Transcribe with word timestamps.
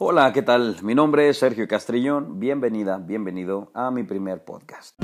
Hola, 0.00 0.32
¿qué 0.32 0.42
tal? 0.42 0.76
Mi 0.84 0.94
nombre 0.94 1.28
es 1.28 1.40
Sergio 1.40 1.66
Castrillón. 1.66 2.38
Bienvenida, 2.38 2.98
bienvenido 2.98 3.72
a 3.74 3.90
mi 3.90 4.04
primer 4.04 4.44
podcast. 4.44 4.96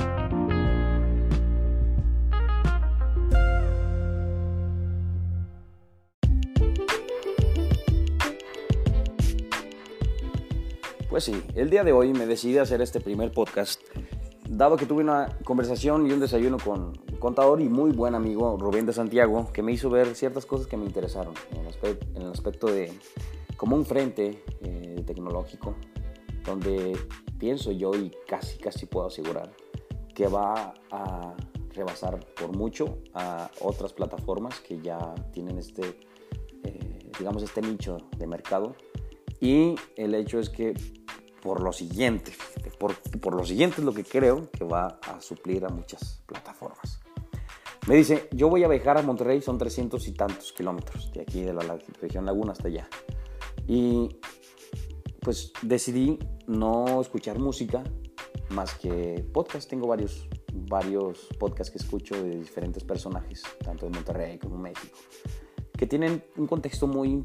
Pues 11.10 11.24
sí, 11.24 11.42
el 11.56 11.70
día 11.70 11.82
de 11.82 11.92
hoy 11.92 12.12
me 12.12 12.26
decidí 12.26 12.58
hacer 12.58 12.80
este 12.80 13.00
primer 13.00 13.32
podcast, 13.32 13.80
dado 14.48 14.76
que 14.76 14.86
tuve 14.86 15.02
una 15.02 15.36
conversación 15.42 16.06
y 16.06 16.12
un 16.12 16.20
desayuno 16.20 16.58
con 16.58 16.92
un 17.10 17.18
contador 17.18 17.60
y 17.60 17.68
muy 17.68 17.90
buen 17.90 18.14
amigo, 18.14 18.56
Rubén 18.60 18.86
de 18.86 18.92
Santiago, 18.92 19.50
que 19.52 19.64
me 19.64 19.72
hizo 19.72 19.90
ver 19.90 20.14
ciertas 20.14 20.46
cosas 20.46 20.68
que 20.68 20.76
me 20.76 20.84
interesaron 20.84 21.34
en 21.50 22.22
el 22.22 22.30
aspecto 22.30 22.68
de 22.68 22.92
como 23.64 23.76
un 23.76 23.86
frente 23.86 24.44
eh, 24.60 25.02
tecnológico 25.06 25.74
donde 26.44 26.98
pienso 27.38 27.72
yo 27.72 27.94
y 27.94 28.12
casi 28.28 28.58
casi 28.58 28.84
puedo 28.84 29.06
asegurar 29.06 29.56
que 30.14 30.26
va 30.26 30.74
a 30.90 31.34
rebasar 31.70 32.20
por 32.38 32.54
mucho 32.54 32.98
a 33.14 33.50
otras 33.62 33.94
plataformas 33.94 34.60
que 34.60 34.82
ya 34.82 35.14
tienen 35.32 35.56
este 35.56 35.98
eh, 36.62 37.10
digamos 37.18 37.42
este 37.42 37.62
nicho 37.62 37.96
de 38.18 38.26
mercado. 38.26 38.76
Y 39.40 39.76
el 39.96 40.14
hecho 40.14 40.40
es 40.40 40.50
que 40.50 40.74
por 41.40 41.62
lo 41.62 41.72
siguiente 41.72 42.34
por, 42.78 42.94
por 43.18 43.34
lo 43.34 43.46
siguiente 43.46 43.76
es 43.78 43.84
lo 43.86 43.94
que 43.94 44.04
creo 44.04 44.50
que 44.50 44.64
va 44.64 44.98
a 45.08 45.22
suplir 45.22 45.64
a 45.64 45.70
muchas 45.70 46.22
plataformas. 46.26 47.00
Me 47.86 47.94
dice 47.94 48.28
yo 48.30 48.50
voy 48.50 48.62
a 48.62 48.68
viajar 48.68 48.98
a 48.98 49.02
Monterrey 49.02 49.40
son 49.40 49.56
300 49.56 50.06
y 50.06 50.12
tantos 50.12 50.52
kilómetros 50.52 51.10
de 51.14 51.22
aquí 51.22 51.40
de 51.40 51.54
la 51.54 51.78
región 52.02 52.26
Laguna 52.26 52.52
hasta 52.52 52.68
allá 52.68 52.86
y 53.66 54.08
pues 55.20 55.52
decidí 55.62 56.18
no 56.46 57.00
escuchar 57.00 57.38
música 57.38 57.82
más 58.50 58.74
que 58.74 59.24
podcast. 59.32 59.68
Tengo 59.68 59.88
varios, 59.88 60.28
varios 60.52 61.28
podcasts 61.38 61.70
que 61.70 61.78
escucho 61.78 62.22
de 62.22 62.38
diferentes 62.38 62.84
personajes, 62.84 63.42
tanto 63.64 63.86
de 63.86 63.92
Monterrey 63.92 64.38
como 64.38 64.58
México, 64.58 64.98
que 65.76 65.86
tienen 65.86 66.22
un 66.36 66.46
contexto 66.46 66.86
muy, 66.86 67.24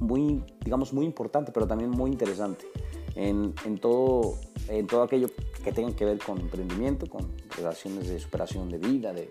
muy 0.00 0.44
digamos, 0.60 0.92
muy 0.92 1.06
importante, 1.06 1.52
pero 1.52 1.66
también 1.66 1.90
muy 1.90 2.10
interesante 2.10 2.66
en, 3.14 3.54
en, 3.64 3.78
todo, 3.78 4.34
en 4.68 4.86
todo 4.86 5.02
aquello 5.02 5.28
que 5.64 5.72
tenga 5.72 5.96
que 5.96 6.04
ver 6.04 6.18
con 6.18 6.38
emprendimiento, 6.38 7.06
con 7.06 7.32
relaciones 7.56 8.08
de 8.08 8.20
superación 8.20 8.68
de 8.68 8.78
vida, 8.78 9.12
de, 9.12 9.28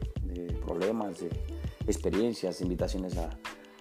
problemas, 0.66 1.20
de 1.22 1.30
experiencias, 1.88 2.60
invitaciones 2.62 3.16
a, 3.18 3.30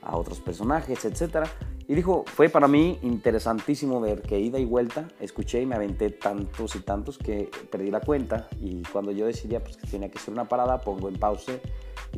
a 0.03 0.17
otros 0.17 0.39
personajes, 0.41 1.05
etcétera 1.05 1.51
y 1.89 1.95
dijo, 1.95 2.25
fue 2.27 2.48
para 2.48 2.67
mí 2.67 2.98
interesantísimo 3.03 4.01
ver 4.01 4.23
que 4.23 4.41
ida 4.41 4.59
y 4.59 4.65
vuelta, 4.65 5.09
escuché 5.20 5.62
y 5.62 5.67
me 5.67 5.77
aventé 5.77 6.11
tantos 6.11 6.75
y 6.75 6.81
tantos 6.81 7.17
que 7.17 7.48
perdí 7.70 7.91
la 7.92 8.01
cuenta 8.01 8.48
y 8.61 8.83
cuando 8.92 9.12
yo 9.12 9.27
decidía 9.27 9.62
pues, 9.62 9.77
que 9.77 9.87
tenía 9.87 10.11
que 10.11 10.19
hacer 10.19 10.34
una 10.34 10.48
parada, 10.48 10.81
pongo 10.81 11.09
en 11.09 11.14
pausa 11.14 11.53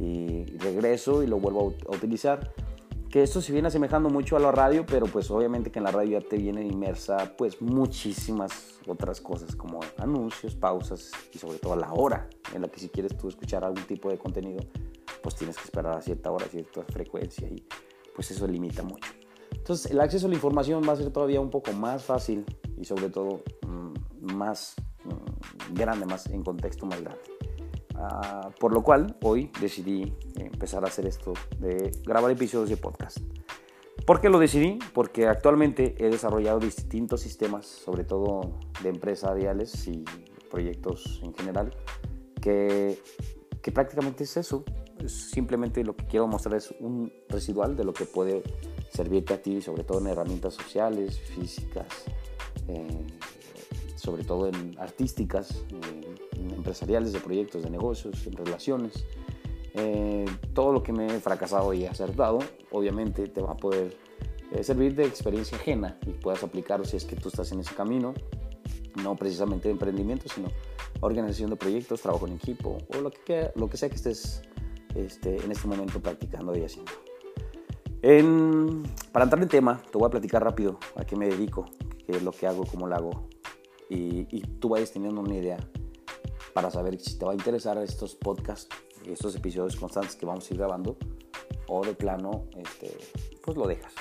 y 0.01 0.47
regreso 0.57 1.23
y 1.23 1.27
lo 1.27 1.39
vuelvo 1.39 1.75
a 1.87 1.95
utilizar. 1.95 2.53
Que 3.11 3.23
esto 3.23 3.41
se 3.41 3.53
viene 3.53 3.69
asemejando 3.69 4.11
mucho 4.11 4.37
a 4.37 4.41
la 4.41 4.53
radio, 4.53 4.85
pero 4.87 5.07
pues 5.07 5.31
obviamente 5.31 5.71
que 5.71 5.79
en 5.79 5.85
la 5.85 5.91
radio 5.91 6.21
ya 6.21 6.29
te 6.29 6.37
viene 6.37 6.67
inmersa 6.67 7.35
pues 7.39 7.61
muchísimas 7.63 8.81
otras 8.87 9.21
cosas 9.23 9.57
como 9.57 9.81
anuncios, 9.97 10.55
pausas 10.55 11.13
y 11.33 11.39
sobre 11.39 11.59
todo 11.59 11.75
la 11.77 11.93
hora 11.93 12.29
en 12.55 12.63
la 12.63 12.69
que 12.69 12.81
si 12.81 12.89
quieres 12.91 13.17
tú 13.17 13.29
escuchar 13.29 13.65
algún 13.65 13.85
tipo 13.85 14.11
de 14.11 14.19
contenido, 14.19 14.63
pues 15.23 15.37
tienes 15.37 15.57
que 15.57 15.65
esperar 15.65 15.97
a 15.97 16.03
cierta 16.03 16.31
hora, 16.31 16.47
a 16.47 16.49
cierta 16.49 16.83
frecuencia 16.85 17.49
y 17.49 17.67
pues 18.15 18.31
eso 18.31 18.47
limita 18.47 18.83
mucho. 18.83 19.18
Entonces 19.69 19.91
el 19.91 20.01
acceso 20.01 20.25
a 20.25 20.31
la 20.31 20.35
información 20.35 20.83
va 20.89 20.95
a 20.95 20.97
ser 20.97 21.11
todavía 21.11 21.43
un 21.43 21.51
poco 21.51 21.75
más 21.75 22.03
fácil 22.03 22.47
y 22.79 22.87
sobre 22.87 23.11
todo 23.11 23.43
mm, 23.67 24.33
más 24.33 24.75
mm, 25.05 25.75
grande, 25.75 26.07
más 26.07 26.25
en 26.29 26.43
contexto 26.43 26.87
más 26.87 27.03
grande. 27.03 27.21
Ah, 27.95 28.49
por 28.59 28.73
lo 28.73 28.83
cual 28.83 29.19
hoy 29.23 29.53
decidí 29.61 30.17
empezar 30.37 30.83
a 30.85 30.87
hacer 30.87 31.05
esto 31.05 31.35
de 31.59 31.93
grabar 32.03 32.31
episodios 32.31 32.71
de 32.71 32.79
podcast. 32.79 33.19
¿Por 34.07 34.23
qué 34.23 34.31
lo 34.31 34.39
decidí? 34.39 34.79
Porque 34.95 35.27
actualmente 35.27 35.95
he 35.99 36.09
desarrollado 36.09 36.61
distintos 36.61 37.21
sistemas, 37.21 37.67
sobre 37.67 38.05
todo 38.05 38.59
de 38.83 38.89
empresariales 38.89 39.87
y 39.87 40.03
proyectos 40.51 41.21
en 41.23 41.35
general, 41.35 41.77
que, 42.41 42.99
que 43.61 43.71
prácticamente 43.71 44.25
es 44.25 44.35
eso. 44.39 44.65
Simplemente 45.07 45.85
lo 45.85 45.97
que 45.97 46.07
quiero 46.07 46.27
mostrar 46.27 46.57
es 46.57 46.75
un 46.81 47.13
residual 47.29 47.77
de 47.77 47.85
lo 47.85 47.93
que 47.93 48.05
puede 48.05 48.43
servirte 48.91 49.35
a 49.35 49.43
ti, 49.43 49.61
sobre 49.61 49.85
todo 49.85 50.01
en 50.01 50.09
herramientas 50.09 50.55
sociales, 50.55 51.19
físicas, 51.19 51.87
eh, 52.69 53.07
sobre 53.97 54.25
todo 54.25 54.49
en 54.49 54.77
artísticas, 54.79 55.65
eh, 55.71 56.15
empresariales, 56.55 57.13
de 57.13 57.21
proyectos, 57.21 57.63
de 57.63 57.71
negocios, 57.71 58.27
en 58.27 58.33
relaciones. 58.33 59.05
Eh, 59.75 60.25
todo 60.55 60.73
lo 60.73 60.83
que 60.83 60.93
me 60.93 61.07
he 61.07 61.21
fracasado 61.21 61.73
y 61.75 61.87
acertado, 61.87 62.39
obviamente 62.71 63.29
te 63.29 63.41
va 63.41 63.53
a 63.53 63.57
poder 63.57 63.97
servir 64.63 64.95
de 64.95 65.05
experiencia 65.05 65.59
ajena 65.59 65.99
y 66.07 66.13
puedas 66.13 66.43
aplicar 66.43 66.85
si 66.87 66.97
es 66.97 67.05
que 67.05 67.17
tú 67.17 67.29
estás 67.29 67.53
en 67.53 67.61
ese 67.61 67.75
camino, 67.75 68.15
no 69.03 69.15
precisamente 69.15 69.69
de 69.69 69.73
emprendimiento, 69.73 70.27
sino 70.35 70.49
organización 71.01 71.51
de 71.51 71.57
proyectos, 71.57 72.01
trabajo 72.01 72.27
en 72.27 72.35
equipo 72.35 72.79
o 72.97 73.01
lo 73.01 73.11
que, 73.11 73.51
lo 73.55 73.69
que 73.69 73.77
sea 73.77 73.89
que 73.89 73.97
estés 73.97 74.43
este, 74.95 75.37
en 75.45 75.53
este 75.53 75.69
momento 75.69 76.01
practicando 76.01 76.57
y 76.57 76.65
haciendo 76.65 76.93
para 79.13 79.25
entrar 79.25 79.43
en 79.43 79.49
tema, 79.49 79.83
te 79.91 79.99
voy 79.99 80.07
a 80.07 80.11
platicar 80.11 80.43
rápido 80.43 80.79
a 80.97 81.05
qué 81.05 81.17
me 81.17 81.29
dedico, 81.29 81.67
qué 82.07 82.13
es 82.13 82.23
lo 82.23 82.33
que 82.33 82.47
hago, 82.47 82.65
cómo 82.65 82.87
lo 82.87 82.95
hago, 82.95 83.29
y, 83.91 84.25
tú 84.61 84.69
vayas 84.69 84.93
teniendo 84.93 85.21
una 85.21 85.35
idea 85.35 85.57
para 86.53 86.71
saber 86.71 87.01
si 87.01 87.19
te 87.19 87.25
va 87.25 87.33
a 87.33 87.35
interesar 87.35 87.79
estos 87.79 88.15
podcasts, 88.15 88.69
estos 89.07 89.35
episodios 89.35 89.77
constantes 89.77 90.15
que 90.15 90.27
vamos 90.27 90.49
a 90.49 90.55
ir 90.55 90.59
grabando, 90.59 90.97
o 91.67 91.85
de 91.85 91.95
plano, 91.95 92.45
este, 92.57 92.97
pues 93.43 93.57
lo 93.57 93.67
dejas. 93.67 93.93